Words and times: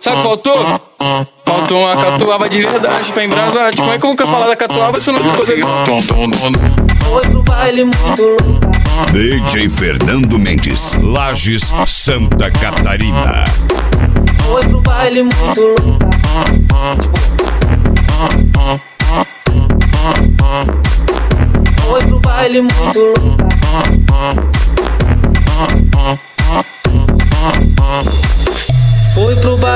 Sabe 0.00 0.16
o 0.16 0.20
que 0.20 0.26
faltou? 0.26 0.80
Faltou 1.44 1.82
uma 1.82 1.94
catuaba 1.96 2.48
de 2.48 2.62
verdade 2.62 3.12
pra 3.12 3.22
embrasar. 3.24 3.76
Como 3.76 3.92
é 3.92 3.98
que 3.98 4.06
eu 4.06 4.16
vou 4.16 4.26
falar 4.26 4.46
da 4.46 4.56
catuaba 4.56 4.98
se 4.98 5.10
eu 5.10 5.14
não 5.14 5.22
consigo? 5.36 5.68
Foi 7.04 7.22
pro 7.22 7.42
baile 7.42 7.84
muito 7.84 8.22
louca. 8.22 8.70
DJ 9.12 9.68
Fernando 9.68 10.38
Mendes, 10.38 10.94
Lages, 11.02 11.70
Santa 11.86 12.50
Catarina. 12.50 13.44
Foi 14.46 14.62
pro 14.62 14.80
baile 14.80 15.22
muito 15.22 15.60
louca. 15.60 16.08
Foi 21.82 22.00
pro 22.04 22.20
baile 22.20 22.60
muito 22.62 23.12
louca. 23.18 24.69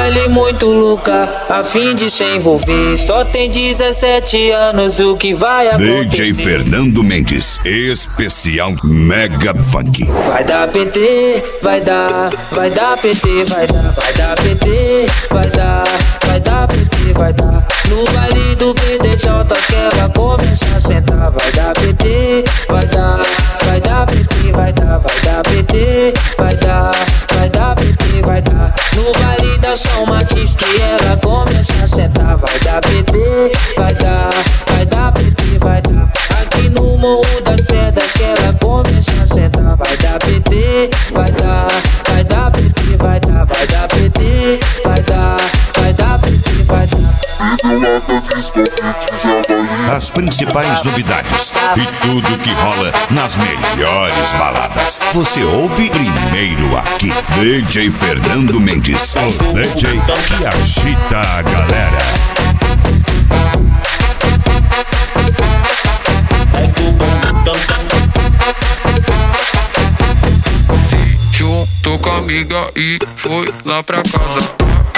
Baile 0.05 0.29
muito 0.29 0.67
louca, 0.67 1.47
a 1.49 1.65
fim 1.65 1.95
de 1.95 2.11
se 2.11 2.25
envolver. 2.25 2.99
Só 2.99 3.25
tem 3.25 3.49
17 3.49 4.51
anos, 4.51 5.01
o 5.01 5.17
que 5.17 5.33
vai 5.33 5.69
acontecer? 5.69 6.05
DJ 6.05 6.35
Fernando 6.35 7.03
Mendes, 7.03 7.59
especial 7.65 8.75
Mega 8.85 9.59
Funk. 9.59 10.05
Vai 10.27 10.45
dar 10.45 10.69
PT, 10.69 11.43
vai 11.63 11.81
dar, 11.81 12.29
vai 12.53 12.69
dar 12.69 12.99
PT, 12.99 13.45
vai 13.45 13.67
dar, 13.67 13.93
vai 13.93 14.13
dar 14.13 14.37
PT, 14.37 15.07
vai 15.31 15.51
dar, 15.51 15.85
vai 16.27 16.41
dar 16.41 16.69
PT, 16.69 17.13
vai 17.15 17.33
dar. 17.33 17.67
No 17.89 18.05
baile 18.13 18.57
do 18.57 18.75
PDJ 18.75 19.29
que 19.69 19.75
ela 19.75 20.09
começa 20.11 20.67
a 20.77 20.81
sentar, 20.81 21.31
vai 21.31 21.53
dar 21.53 21.73
PT, 21.73 22.45
vai 22.69 22.87
dar, 22.89 23.23
vai 23.65 23.81
dar 23.81 23.94
As 49.97 50.11
principais 50.11 50.83
novidades 50.83 51.51
e 51.77 52.07
tudo 52.07 52.39
que 52.39 52.53
rola 52.53 52.93
nas 53.11 53.37
melhores 53.37 54.33
baladas. 54.33 55.01
Você 55.15 55.43
ouve 55.43 55.89
primeiro 55.89 56.77
aqui. 56.77 57.11
DJ 57.39 57.91
Fernando 57.91 58.61
Mendes, 58.61 59.15
o 59.15 59.53
DJ 59.55 59.99
que 59.99 60.47
agita 60.47 61.21
a 61.21 61.43
galera. 61.43 61.99
Juntou 71.33 71.99
com 71.99 72.11
a 72.11 72.19
amiga 72.19 72.71
e 72.77 72.99
foi 73.17 73.47
lá 73.65 73.83
pra 73.83 74.03
casa. 74.03 74.55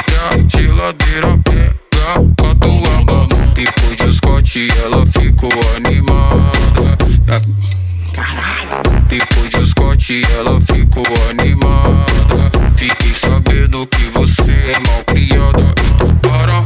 E 0.09 0.35
a 0.35 0.49
geladeira 0.49 1.39
pega 1.45 2.66
Scott 4.57 4.69
ela 4.83 5.05
ficou 5.05 5.51
animada. 5.77 6.97
Caralho. 8.15 9.03
Depois 9.07 9.51
de 9.51 9.67
Scott 9.67 10.23
ela 10.35 10.59
ficou 10.63 11.05
animada. 11.31 12.51
Fiquei 12.75 13.13
sabendo 13.13 13.87
que 13.87 14.05
você 14.07 14.53
é 14.53 14.79
mal 14.79 15.05
criada. 15.05 15.75
Para. 16.23 16.65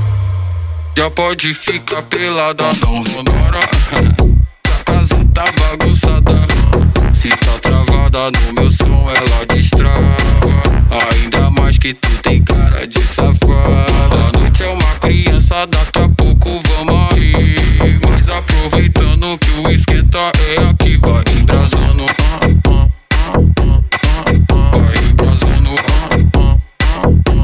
Já 0.96 1.10
pode 1.10 1.52
ficar 1.52 2.02
pelada, 2.02 2.70
não 2.80 3.02
bora. 3.24 3.58
A 3.58 4.84
casa 4.84 5.24
tá 5.34 5.44
bagunçada. 5.58 6.46
Se 7.12 7.28
tá 7.28 7.58
travada 7.60 8.30
no 8.30 8.52
meu 8.54 8.70
som, 8.70 9.10
ela 9.10 9.46
destrava. 9.48 10.16
Ainda 11.12 11.50
mais 11.50 11.76
que 11.76 11.92
tu 11.94 12.08
tem 12.22 12.40
cara 12.44 12.86
de 12.86 13.02
safada. 13.02 14.28
A 14.28 14.38
noite 14.38 14.62
é 14.62 14.68
uma 14.68 14.94
criança, 15.00 15.66
daqui 15.66 15.98
a 15.98 16.08
pouco 16.08 16.50
vamos 16.50 16.69
o 19.62 19.70
esquenta 19.70 20.18
é 20.18 20.70
aqui, 20.70 20.96
vai 20.96 21.22
embrasando. 21.38 22.06
ah, 22.08 22.14
ah, 22.34 22.48
ah, 23.26 23.40
ah, 23.40 23.40
ah, 23.56 24.32
ah. 24.52 24.78
Vai 24.78 24.96
embrasando. 25.10 25.70
ah, 25.70 25.82
ah, 26.04 26.18
ah, 26.34 27.10
ah, 27.26 27.40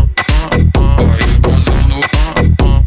ah. 0.78 1.02
Vai 1.02 1.20
embrasando. 1.36 1.96
ah, 2.62 2.82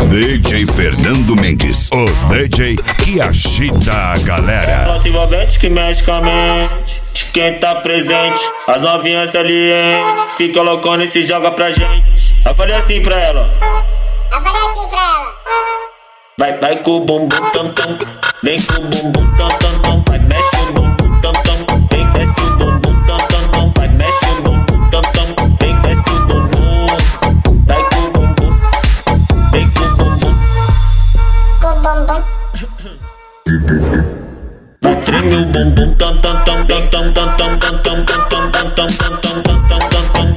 ah, 0.00 0.04
DJ 0.04 0.66
Fernando 0.66 1.36
Mendes, 1.36 1.90
o 1.92 2.04
DJ 2.32 2.76
que 3.02 3.20
agita 3.20 3.92
a 3.92 4.18
galera. 4.18 5.00
Envolvente 5.04 5.58
que 5.58 5.68
mexe 5.68 6.02
com 6.02 6.12
a 6.12 6.20
mente. 6.20 7.02
Quem 7.32 7.58
tá 7.58 7.76
presente, 7.76 8.40
as 8.66 8.82
novinhas 8.82 9.30
salientes. 9.30 10.24
Fica 10.36 10.62
loucona 10.62 11.04
e 11.04 11.08
se 11.08 11.22
joga 11.22 11.50
pra 11.50 11.70
gente. 11.70 12.34
Eu 12.44 12.54
falei 12.54 12.74
assim 12.76 13.00
pra 13.02 13.16
ela: 13.18 13.48
Eu 14.32 14.40
falei 14.40 14.62
assim 14.70 14.88
pra 14.88 14.98
ela. 15.00 15.37
Vai, 16.38 16.56
vai 16.60 16.80
com 16.84 16.98
o 16.98 17.00
bumbum 17.00 17.28
tam 17.52 17.68
tam. 17.72 17.98
Vem 18.44 18.56
com 18.60 18.80
o 18.80 18.86
bumbum 18.86 19.36
tam 19.36 19.48
tam 19.58 19.82
tam. 19.82 20.04
Vai, 20.08 20.20
mexe 20.20 20.56
o 20.56 20.72
bumbum 20.72 21.20
tam 21.20 21.32
tam. 21.32 21.88
Vem, 21.90 22.12
desce 22.12 22.40
o 22.40 22.56
bumbum 22.56 23.06
tam 23.06 23.18
tam 23.26 23.50
tam. 23.50 23.72
Vai, 23.76 23.88
mexe 23.88 24.26
o 24.26 24.42
bumbum 24.42 24.90
tam 24.90 25.02
tam. 25.02 25.26
Vem, 25.60 25.82
desce 25.82 26.10
o 26.10 26.26
bumbum. 26.26 26.86
Vai 27.66 27.82
com 27.90 27.98
o 27.98 28.10
bumbum. 28.12 28.52
Vem 29.50 29.68
com 29.70 29.82
o 29.82 29.86
bumbum. 29.96 30.34
Com 31.60 31.70
o 31.70 31.82
bumbum. 31.82 32.22
Vai 34.80 34.96
treme 35.02 35.34
o 35.34 35.44
bumbum 35.46 35.96
tam 35.96 36.20
tam 36.20 36.44
tam 36.44 36.66
tam 36.68 36.88
tam 36.88 37.12
tam 37.14 37.34
tam 37.36 37.58
tam 37.58 37.78
tam 37.82 38.04
tam 38.04 38.52
tam 38.52 38.52
tam 38.76 38.88
tam 38.96 39.42
tam 39.42 39.42
tam 39.42 40.08
tam 40.12 40.27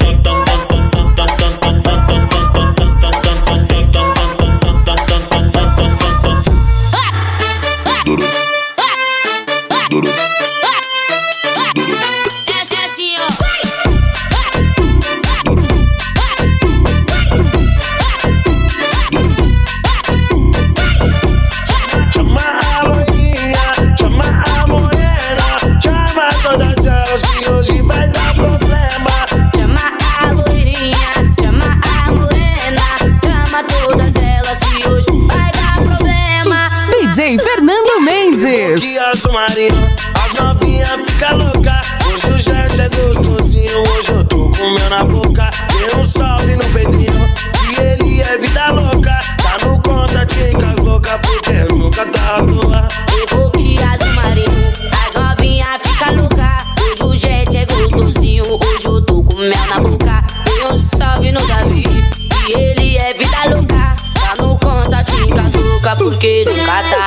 Que 38.80 38.98
as 38.98 39.22
marinha, 39.24 39.96
as 40.14 40.40
novinha 40.40 40.98
fica 41.06 41.34
louca. 41.34 41.82
Hoje 42.08 42.28
o 42.28 42.40
jet 42.40 42.80
é 42.80 42.88
gostosinho, 42.88 43.84
hoje 43.90 44.12
eu 44.12 44.24
tô 44.24 44.50
com 44.50 44.74
meu 44.74 44.90
na 44.90 45.04
boca. 45.04 45.50
Dei 45.78 46.00
um 46.00 46.06
salve 46.06 46.56
no 46.56 46.64
Pedrinho, 46.66 47.34
que 47.76 47.82
ele 47.82 48.22
é 48.22 48.38
vida 48.38 48.72
louca. 48.72 48.91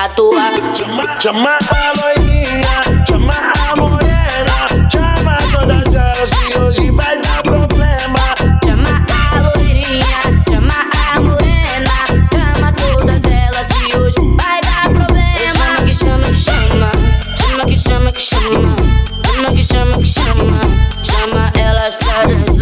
À 0.05 0.09
toa. 0.11 0.51
Chama, 0.75 1.05
chama 1.19 1.59
a 1.71 1.93
loirinha, 1.99 3.05
chama 3.07 3.33
a 3.33 3.77
morena, 3.77 4.57
chama 4.91 5.39
todas 5.51 5.95
elas 5.95 6.31
que 6.31 6.59
hoje 6.59 6.91
vai 6.91 7.19
dar 7.23 7.43
problema. 7.43 8.21
Chama 8.65 9.07
a 9.09 9.41
loirinha, 9.41 10.21
chama 10.49 10.79
a 11.15 11.21
morena, 11.21 11.97
chama 12.33 12.73
todas 12.73 13.25
elas 13.25 13.69
que 13.69 13.97
hoje 13.97 14.21
vai 14.37 14.61
dar 14.61 14.91
problema. 14.93 15.53
Chama 15.55 15.87
que 15.87 15.95
chama 15.95 16.27
que 16.27 16.35
chama, 16.35 16.93
chama 17.37 17.65
que 17.65 17.79
chama 17.79 18.11
que 18.13 18.21
chama, 18.21 18.77
chama 19.25 19.53
que 19.55 19.65
chama 19.65 19.99
que 19.99 20.07
chama, 20.07 20.61
chama 21.03 21.53
elas 21.59 21.97
pra 21.97 22.27
dançar, 22.27 22.54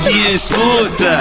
gostosinha 0.00 0.30
escuta. 0.30 1.20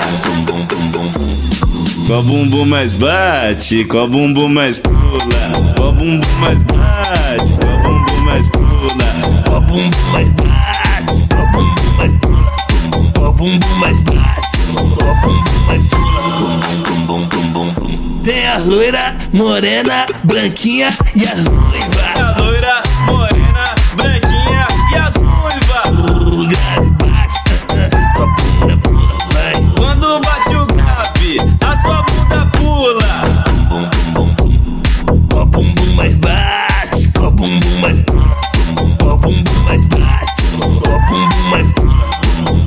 Qual 2.08 2.24
bumbum 2.24 2.66
mais 2.66 2.94
bate, 2.94 3.84
qual 3.86 4.08
bumbum 4.08 4.48
mais 4.48 4.80
pula, 4.80 5.74
qual 5.76 5.92
bumbum 5.94 6.22
mais 6.40 6.64
bate, 6.64 7.56
qual 7.60 7.78
bumbum 7.84 8.22
mais 8.24 8.48
pula, 8.48 9.44
qual 9.46 9.62
bumbum 9.62 10.12
mais 10.12 10.30
bate, 10.32 11.28
qual 11.30 11.48
bumbum 11.52 11.94
mais 11.98 12.12
pula, 12.22 12.56
qual 13.14 13.34
bumbum 13.34 13.76
mais 13.80 14.02
bate, 14.02 14.48
qual 14.98 15.18
bumbum 15.18 15.66
mais 15.68 15.82
pula. 15.92 16.30
Tem 18.24 18.48
a 18.48 18.58
loira, 18.60 19.16
morena, 19.34 20.06
branquinha 20.24 20.88
e 21.16 21.26
a 21.26 21.34
ruiva. 21.34 22.09
Bumbum 39.22 39.64
mais 39.66 39.86
bate, 39.86 40.44
ó 40.62 40.68
bumbum 41.08 41.50
mais 41.50 41.68
pula. 41.74 42.10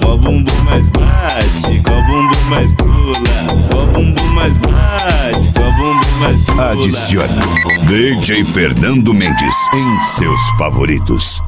Ó 0.07 0.17
bumbum 0.17 0.63
mais 0.65 0.89
bate, 0.91 1.83
ó 1.91 2.03
bumbum 2.03 2.49
mais 2.51 2.73
pula. 2.73 2.93
Ó 3.75 3.87
bumbum 3.87 4.33
mais 4.35 4.57
bate, 4.59 5.51
ó 5.59 5.71
bumbum 5.73 6.19
mais 6.21 6.41
pula. 6.45 6.71
Adicione 6.73 7.43
DJ 7.87 8.45
Fernando 8.45 9.13
Mendes 9.15 9.57
em 9.75 10.01
seus 10.01 10.41
favoritos. 10.59 11.43